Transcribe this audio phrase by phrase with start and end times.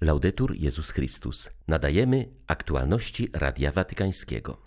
[0.00, 1.50] Laudetur Jezus Chrystus.
[1.68, 4.62] Nadajemy aktualności Radia Watykańskiego.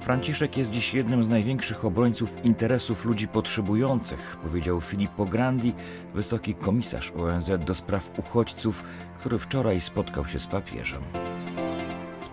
[0.00, 5.74] Franciszek jest dziś jednym z największych obrońców interesów ludzi potrzebujących, powiedział Filippo Grandi,
[6.14, 8.84] wysoki komisarz ONZ do spraw uchodźców,
[9.18, 11.02] który wczoraj spotkał się z papieżem.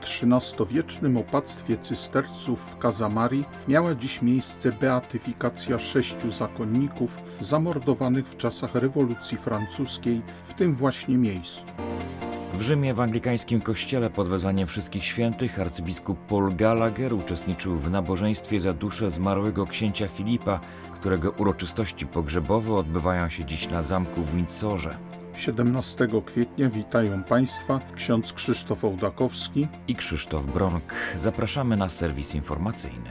[0.05, 9.37] XIII-wiecznym opactwie cysterców w Kazamari miała dziś miejsce beatyfikacja sześciu zakonników zamordowanych w czasach rewolucji
[9.37, 11.73] francuskiej w tym właśnie miejscu.
[12.53, 18.59] W Rzymie w anglikańskim kościele pod wezwaniem wszystkich świętych arcybiskup Paul Gallagher uczestniczył w nabożeństwie
[18.59, 20.59] za duszę zmarłego księcia Filipa,
[20.93, 24.97] którego uroczystości pogrzebowe odbywają się dziś na zamku w Windsorze.
[25.37, 30.93] 17 kwietnia witają Państwa ksiądz Krzysztof Ołdakowski i Krzysztof Bronk.
[31.15, 33.09] Zapraszamy na serwis informacyjny.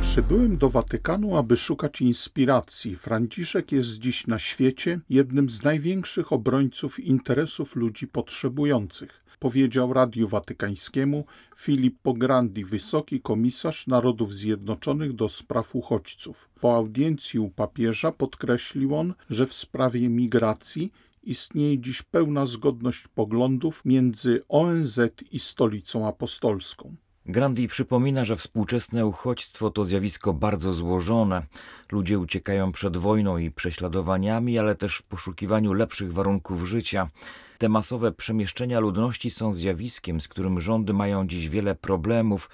[0.00, 2.96] Przybyłem do Watykanu, aby szukać inspiracji.
[2.96, 11.24] Franciszek jest dziś na świecie jednym z największych obrońców interesów ludzi potrzebujących, powiedział Radiu Watykańskiemu
[11.56, 16.48] Filippo Grandi, wysoki komisarz Narodów Zjednoczonych do spraw uchodźców.
[16.60, 23.82] Po audiencji u papieża podkreślił on, że w sprawie migracji istnieje dziś pełna zgodność poglądów
[23.84, 25.00] między ONZ
[25.30, 26.96] i Stolicą Apostolską.
[27.26, 31.46] Grandi przypomina, że współczesne uchodźstwo to zjawisko bardzo złożone.
[31.92, 37.10] Ludzie uciekają przed wojną i prześladowaniami, ale też w poszukiwaniu lepszych warunków życia.
[37.58, 42.50] Te masowe przemieszczenia ludności są zjawiskiem, z którym rządy mają dziś wiele problemów.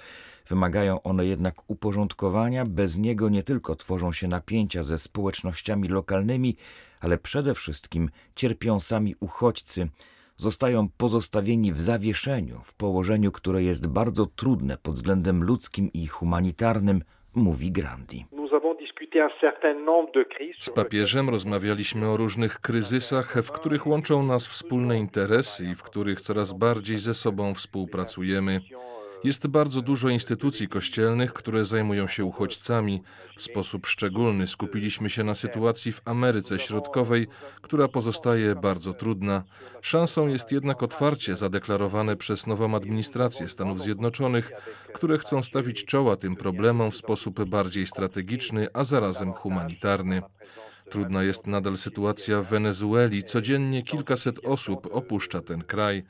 [0.47, 6.55] Wymagają one jednak uporządkowania, bez niego nie tylko tworzą się napięcia ze społecznościami lokalnymi,
[6.99, 9.89] ale przede wszystkim cierpią sami uchodźcy
[10.37, 17.03] zostają pozostawieni w zawieszeniu, w położeniu, które jest bardzo trudne pod względem ludzkim i humanitarnym,
[17.35, 18.25] mówi Grandi.
[20.59, 26.21] Z papieżem rozmawialiśmy o różnych kryzysach, w których łączą nas wspólne interesy i w których
[26.21, 28.61] coraz bardziej ze sobą współpracujemy.
[29.25, 33.01] Jest bardzo dużo instytucji kościelnych, które zajmują się uchodźcami.
[33.37, 37.27] W sposób szczególny skupiliśmy się na sytuacji w Ameryce Środkowej,
[37.61, 39.43] która pozostaje bardzo trudna.
[39.81, 44.51] Szansą jest jednak otwarcie zadeklarowane przez nową administrację Stanów Zjednoczonych,
[44.93, 50.21] które chcą stawić czoła tym problemom w sposób bardziej strategiczny, a zarazem humanitarny.
[50.89, 53.23] Trudna jest nadal sytuacja w Wenezueli.
[53.23, 56.03] Codziennie kilkaset osób opuszcza ten kraj.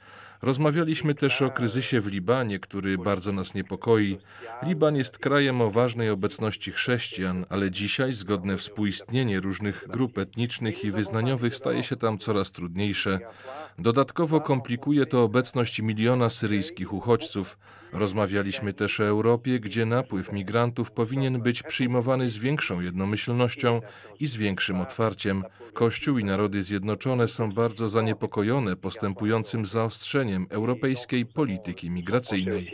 [0.45, 4.17] Rozmawialiśmy też o kryzysie w Libanie, który bardzo nas niepokoi.
[4.63, 10.91] Liban jest krajem o ważnej obecności chrześcijan, ale dzisiaj zgodne współistnienie różnych grup etnicznych i
[10.91, 13.19] wyznaniowych staje się tam coraz trudniejsze.
[13.79, 17.57] Dodatkowo komplikuje to obecność miliona syryjskich uchodźców.
[17.93, 23.81] Rozmawialiśmy też o Europie, gdzie napływ migrantów powinien być przyjmowany z większą jednomyślnością
[24.19, 25.43] i z większym otwarciem.
[25.73, 32.71] Kościół i narody zjednoczone są bardzo zaniepokojone postępującym zaostrzeniem europejskiej polityki migracyjnej.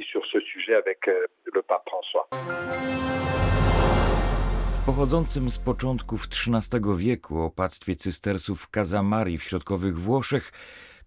[4.82, 10.52] W pochodzącym z początków XIII wieku opactwie cystersów w Kazamari w środkowych Włoszech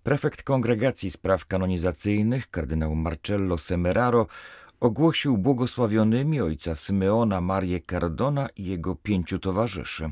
[0.04, 4.26] Prefekt Kongregacji Spraw Kanonizacyjnych, kardynał Marcello Semeraro,
[4.80, 10.10] ogłosił błogosławionymi ojca Symeona Marię Cardona i jego pięciu towarzyszy.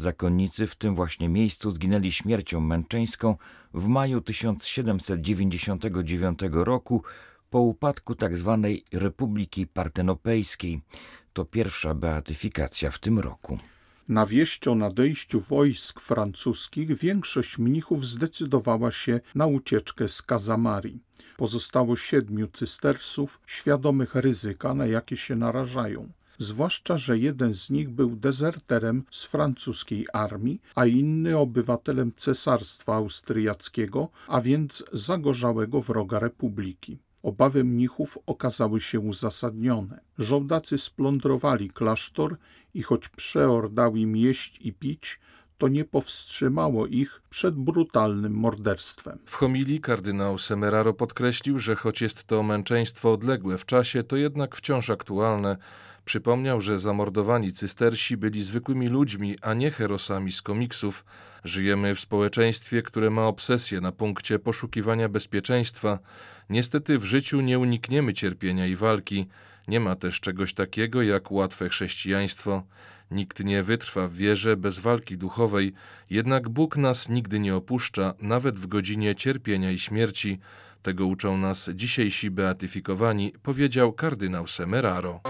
[0.00, 3.36] Zakonnicy w tym właśnie miejscu zginęli śmiercią męczeńską
[3.74, 7.02] w maju 1799 roku
[7.50, 8.58] po upadku tzw.
[8.62, 10.80] Tak Republiki Partenopejskiej.
[11.32, 13.58] To pierwsza beatyfikacja w tym roku.
[14.08, 21.00] Na wieść o nadejściu wojsk francuskich większość mnichów zdecydowała się na ucieczkę z Kazamari.
[21.36, 26.12] Pozostało siedmiu cystersów, świadomych ryzyka, na jakie się narażają.
[26.38, 34.08] Zwłaszcza, że jeden z nich był dezerterem z francuskiej armii, a inny obywatelem cesarstwa austriackiego,
[34.28, 36.98] a więc zagorzałego wroga republiki.
[37.22, 40.00] Obawy mnichów okazały się uzasadnione.
[40.18, 42.36] Żołdacy splądrowali klasztor
[42.74, 45.20] i choć przeor dał im jeść i pić,
[45.58, 49.18] to nie powstrzymało ich przed brutalnym morderstwem.
[49.26, 54.56] W homilii kardynał Semeraro podkreślił, że choć jest to męczeństwo odległe w czasie, to jednak
[54.56, 55.56] wciąż aktualne.
[56.04, 61.04] Przypomniał, że zamordowani cystersi byli zwykłymi ludźmi, a nie herosami z komiksów.
[61.44, 65.98] Żyjemy w społeczeństwie, które ma obsesję na punkcie poszukiwania bezpieczeństwa.
[66.50, 69.26] Niestety w życiu nie unikniemy cierpienia i walki.
[69.68, 72.62] Nie ma też czegoś takiego jak łatwe chrześcijaństwo.
[73.10, 75.72] Nikt nie wytrwa w wierze bez walki duchowej,
[76.10, 80.38] jednak Bóg nas nigdy nie opuszcza, nawet w godzinie cierpienia i śmierci.
[80.82, 85.20] Tego uczą nas dzisiejsi beatyfikowani, powiedział kardynał Semeraro.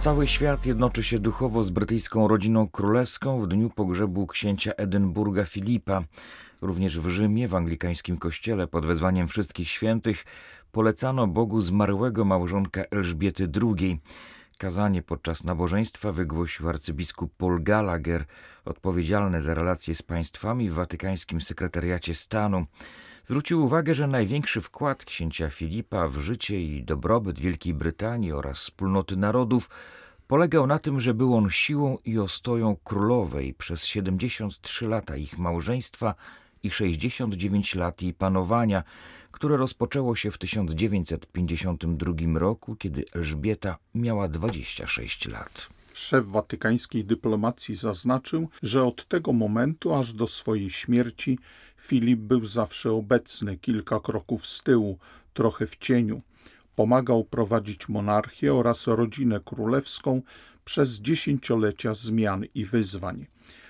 [0.00, 6.02] Cały świat jednoczy się duchowo z brytyjską rodziną królewską w dniu pogrzebu księcia Edynburga Filipa.
[6.60, 10.24] Również w Rzymie, w anglikańskim kościele, pod wezwaniem wszystkich świętych,
[10.72, 14.00] polecano Bogu zmarłego małżonka Elżbiety II.
[14.58, 18.24] Kazanie podczas nabożeństwa wygłosił arcybiskup Paul Gallagher,
[18.64, 22.66] odpowiedzialny za relacje z państwami w watykańskim sekretariacie stanu.
[23.24, 29.16] Zwrócił uwagę, że największy wkład księcia Filipa w życie i dobrobyt Wielkiej Brytanii oraz wspólnoty
[29.16, 29.70] narodów
[30.26, 36.14] polegał na tym, że był on siłą i ostoją królowej przez 73 lata ich małżeństwa
[36.62, 38.82] i 69 lat jej panowania,
[39.32, 45.68] które rozpoczęło się w 1952 roku, kiedy Elżbieta miała 26 lat.
[45.94, 51.38] Szef watykańskiej dyplomacji zaznaczył, że od tego momentu aż do swojej śmierci
[51.76, 54.98] Filip był zawsze obecny, kilka kroków z tyłu,
[55.34, 56.22] trochę w cieniu.
[56.76, 60.22] Pomagał prowadzić monarchię oraz rodzinę królewską
[60.64, 63.26] przez dziesięciolecia zmian i wyzwań.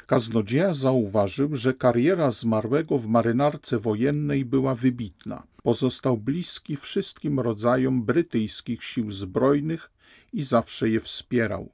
[0.06, 5.42] Kaznodzieja zauważył, że kariera zmarłego w marynarce wojennej była wybitna.
[5.62, 9.90] Pozostał bliski wszystkim rodzajom brytyjskich sił zbrojnych
[10.32, 11.68] i zawsze je wspierał.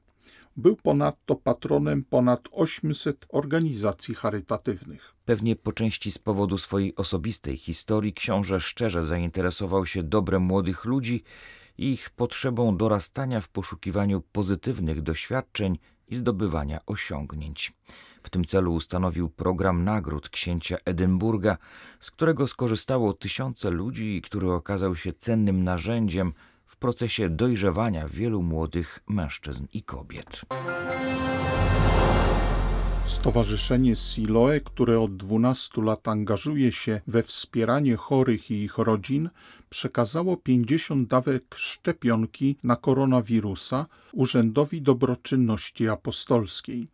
[0.56, 5.14] Był ponadto patronem ponad 800 organizacji charytatywnych.
[5.24, 11.22] Pewnie po części z powodu swojej osobistej historii książę szczerze zainteresował się dobrem młodych ludzi
[11.78, 15.78] i ich potrzebą dorastania w poszukiwaniu pozytywnych doświadczeń
[16.08, 17.72] i zdobywania osiągnięć.
[18.22, 21.58] W tym celu ustanowił program nagród księcia Edynburga,
[22.00, 26.32] z którego skorzystało tysiące ludzi i który okazał się cennym narzędziem
[26.66, 30.40] w procesie dojrzewania wielu młodych mężczyzn i kobiet.
[33.04, 39.30] Stowarzyszenie Siloe, które od 12 lat angażuje się we wspieranie chorych i ich rodzin,
[39.70, 46.88] przekazało 50 dawek szczepionki na koronawirusa Urzędowi Dobroczynności Apostolskiej.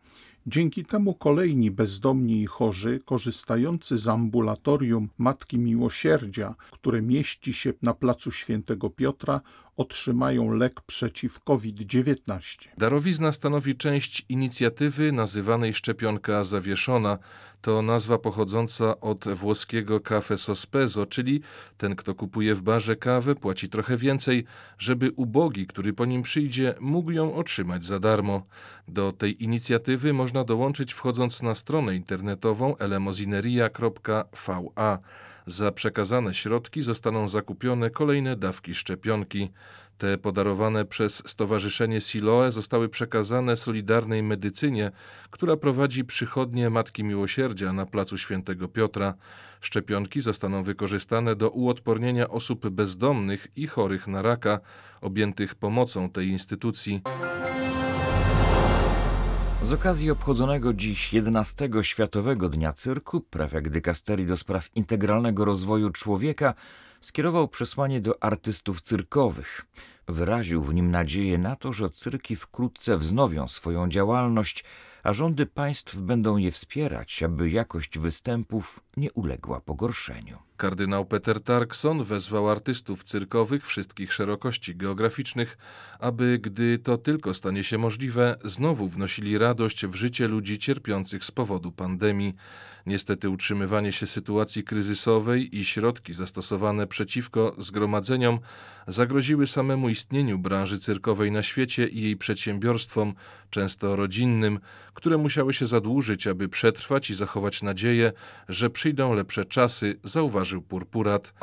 [0.46, 7.94] Dzięki temu kolejni bezdomni i chorzy, korzystający z ambulatorium Matki Miłosierdzia, które mieści się na
[7.94, 9.40] placu Świętego Piotra,
[9.76, 12.68] otrzymają lek przeciw COVID-19.
[12.78, 17.18] Darowizna stanowi część inicjatywy nazywanej Szczepionka Zawieszona.
[17.60, 21.40] To nazwa pochodząca od włoskiego cafe sospeso, czyli
[21.76, 24.44] ten, kto kupuje w barze kawę, płaci trochę więcej,
[24.78, 28.46] żeby ubogi, który po nim przyjdzie, mógł ją otrzymać za darmo.
[28.88, 34.98] Do tej inicjatywy można dołączyć wchodząc na stronę internetową elemozineria.va.
[35.46, 39.50] Za przekazane środki zostaną zakupione kolejne dawki szczepionki.
[39.98, 44.90] Te podarowane przez Stowarzyszenie Siloe zostały przekazane Solidarnej Medycynie,
[45.30, 49.14] która prowadzi przychodnie Matki Miłosierdzia na placu Świętego Piotra.
[49.60, 54.60] Szczepionki zostaną wykorzystane do uodpornienia osób bezdomnych i chorych na raka,
[55.00, 57.02] objętych pomocą tej instytucji.
[59.64, 66.54] Z okazji obchodzonego dziś 11 Światowego Dnia Cyrku, prefekt dykasterii do spraw integralnego rozwoju człowieka
[67.00, 69.66] skierował przesłanie do artystów cyrkowych.
[70.08, 74.64] Wyraził w nim nadzieję na to, że cyrki wkrótce wznowią swoją działalność,
[75.02, 80.38] a rządy państw będą je wspierać, aby jakość występów nie uległa pogorszeniu.
[80.56, 85.58] Kardynał Peter Tarkson wezwał artystów cyrkowych wszystkich szerokości geograficznych,
[85.98, 91.30] aby, gdy to tylko stanie się możliwe, znowu wnosili radość w życie ludzi cierpiących z
[91.30, 92.34] powodu pandemii.
[92.86, 98.38] Niestety utrzymywanie się sytuacji kryzysowej i środki zastosowane przeciwko zgromadzeniom
[98.86, 103.14] zagroziły samemu istnieniu branży cyrkowej na świecie i jej przedsiębiorstwom,
[103.50, 104.60] często rodzinnym,
[104.94, 108.12] które musiały się zadłużyć, aby przetrwać i zachować nadzieję,
[108.48, 111.34] że przyjdą lepsze czasy, zauważył Purpurat.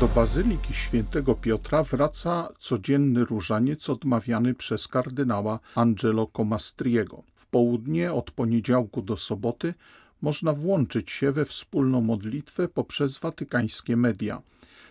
[0.00, 7.22] Do Bazyliki Świętego Piotra wraca codzienny różaniec odmawiany przez kardynała Angelo Comastriego.
[7.34, 9.74] W południe od poniedziałku do soboty
[10.22, 14.42] można włączyć się we wspólną modlitwę poprzez watykańskie media.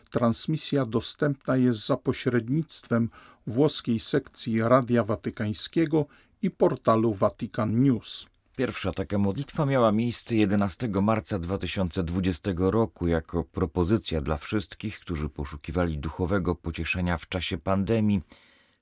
[0.10, 3.10] Transmisja dostępna jest za pośrednictwem
[3.48, 6.06] włoskiej sekcji Radia Watykańskiego
[6.42, 8.31] i portalu Vatican News.
[8.62, 15.98] Pierwsza taka modlitwa miała miejsce 11 marca 2020 roku jako propozycja dla wszystkich, którzy poszukiwali
[15.98, 18.22] duchowego pocieszenia w czasie pandemii.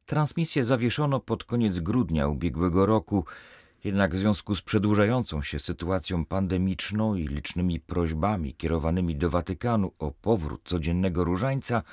[0.05, 3.25] Transmisję zawieszono pod koniec grudnia ubiegłego roku,
[3.83, 10.11] jednak w związku z przedłużającą się sytuacją pandemiczną i licznymi prośbami kierowanymi do Watykanu o
[10.11, 11.83] powrót codziennego różańca,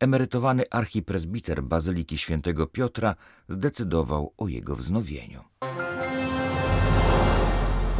[0.00, 3.14] emerytowany archipresbiter Bazyliki Świętego Piotra
[3.48, 5.44] zdecydował o jego wznowieniu.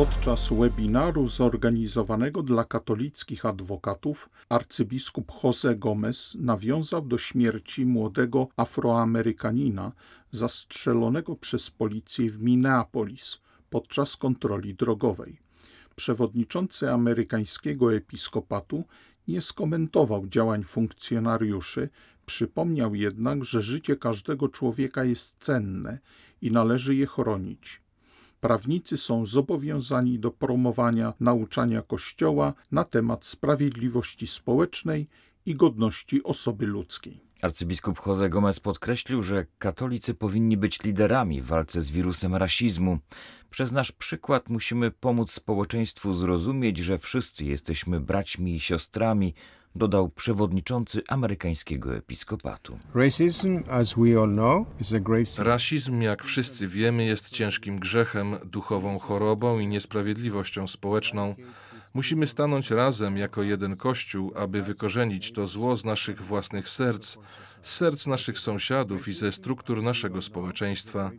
[0.02, 9.92] Podczas webinaru zorganizowanego dla katolickich adwokatów arcybiskup Jose Gomez nawiązał do śmierci młodego Afroamerykanina
[10.30, 13.38] zastrzelonego przez policję w Minneapolis
[13.70, 15.38] podczas kontroli drogowej.
[15.96, 18.84] Przewodniczący amerykańskiego episkopatu
[19.28, 21.88] nie skomentował działań funkcjonariuszy,
[22.26, 25.98] przypomniał jednak, że życie każdego człowieka jest cenne
[26.40, 27.82] i należy je chronić.
[28.42, 35.08] Prawnicy są zobowiązani do promowania nauczania Kościoła na temat sprawiedliwości społecznej
[35.46, 37.20] i godności osoby ludzkiej.
[37.42, 42.98] Arcybiskup Jose Gomez podkreślił, że katolicy powinni być liderami w walce z wirusem rasizmu.
[43.50, 49.34] Przez nasz przykład musimy pomóc społeczeństwu zrozumieć, że wszyscy jesteśmy braćmi i siostrami,
[49.74, 52.78] dodał przewodniczący amerykańskiego episkopatu.
[55.38, 61.34] Rasizm, jak wszyscy wiemy, jest ciężkim grzechem, duchową chorobą i niesprawiedliwością społeczną.
[61.94, 67.18] Musimy stanąć razem jako jeden Kościół, aby wykorzenić to zło z naszych własnych serc,
[67.62, 71.10] z serc naszych sąsiadów i ze struktur naszego społeczeństwa.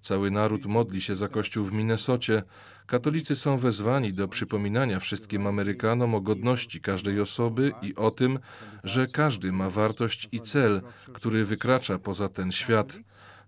[0.00, 2.42] Cały naród modli się za Kościół w Minnesocie.
[2.86, 8.38] Katolicy są wezwani do przypominania wszystkim Amerykanom o godności każdej osoby i o tym,
[8.84, 10.82] że każdy ma wartość i cel,
[11.12, 12.98] który wykracza poza ten świat.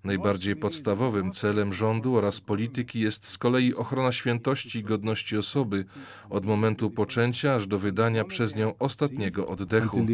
[0.04, 5.85] Najbardziej podstawowym celem rządu oraz polityki jest z kolei ochrona świętości i godności osoby
[6.30, 10.07] od momentu poczęcia aż do wydania przez nią ostatniego oddechu.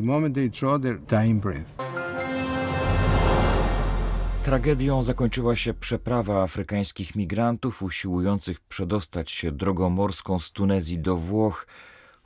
[4.42, 11.66] Tragedią zakończyła się przeprawa afrykańskich migrantów usiłujących przedostać się drogą morską z Tunezji do Włoch.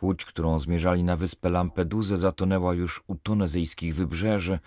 [0.02, 4.58] Łódź, którą zmierzali na wyspę Lampedusę, zatonęła już u tunezyjskich wybrzeży.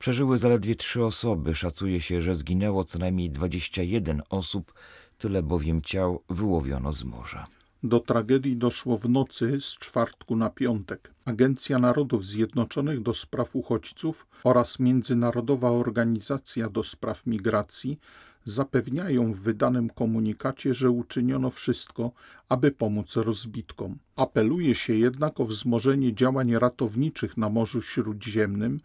[0.00, 1.54] Przeżyły zaledwie trzy osoby.
[1.54, 4.74] Szacuje się, że zginęło co najmniej 21 osób,
[5.18, 7.46] tyle bowiem ciał wyłowiono z morza.
[7.82, 11.14] Do tragedii doszło w nocy z czwartku na piątek.
[11.24, 17.98] Agencja Narodów Zjednoczonych do spraw uchodźców oraz Międzynarodowa Organizacja do spraw migracji
[18.44, 22.12] zapewniają w wydanym komunikacie, że uczyniono wszystko,
[22.48, 23.98] aby pomóc rozbitkom.
[24.16, 28.80] Apeluje się jednak o wzmożenie działań ratowniczych na Morzu Śródziemnym,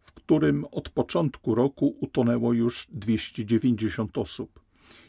[0.00, 4.60] w którym od początku roku utonęło już 290 osób.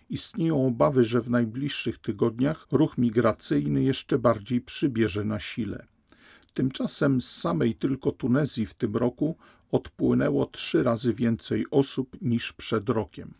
[0.09, 5.85] Istnieją obawy, że w najbliższych tygodniach ruch migracyjny jeszcze bardziej przybierze na sile.
[6.53, 9.35] Tymczasem z samej tylko Tunezji w tym roku
[9.71, 13.33] odpłynęło trzy razy więcej osób niż przed rokiem.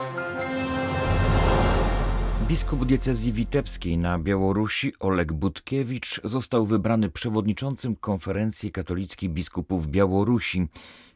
[2.50, 10.68] Biskup diecezji witebskiej na Białorusi Oleg Budkiewicz został wybrany przewodniczącym konferencji katolickich biskupów Białorusi.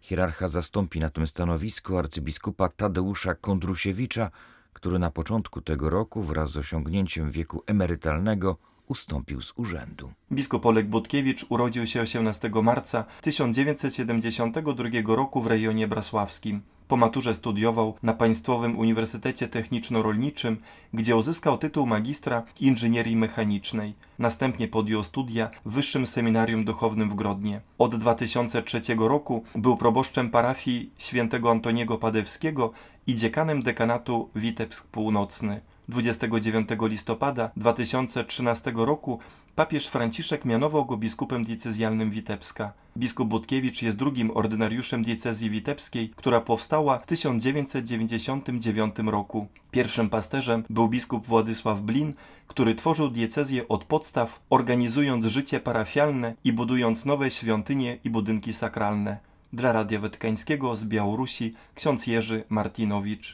[0.01, 4.31] Hierarcha zastąpi na tym stanowisku arcybiskupa Tadeusza Kondrusiewicza,
[4.73, 10.11] który na początku tego roku wraz z osiągnięciem wieku emerytalnego ustąpił z urzędu.
[10.31, 16.61] Biskup Oleg Budkiewicz urodził się 18 marca 1972 roku w rejonie brasławskim.
[16.93, 20.55] Po maturze studiował na Państwowym Uniwersytecie Techniczno-Rolniczym,
[20.93, 23.93] gdzie uzyskał tytuł magistra inżynierii mechanicznej.
[24.19, 27.61] Następnie podjął studia w Wyższym Seminarium Duchownym w Grodnie.
[27.77, 32.71] Od 2003 roku był proboszczem parafii świętego Antoniego Padewskiego
[33.07, 35.61] i dziekanem dekanatu Witebsk Północny.
[35.89, 39.19] 29 listopada 2013 roku
[39.55, 42.73] papież Franciszek mianował go biskupem diecezjalnym Witebska.
[42.97, 49.47] Biskup Budkiewicz jest drugim ordynariuszem diecezji witebskiej, która powstała w 1999 roku.
[49.71, 52.13] Pierwszym pasterzem był biskup Władysław Blin,
[52.47, 59.17] który tworzył diecezję od podstaw, organizując życie parafialne i budując nowe świątynie i budynki sakralne.
[59.53, 63.33] Dla Radia Watykańskiego z Białorusi ksiądz Jerzy Martinowicz.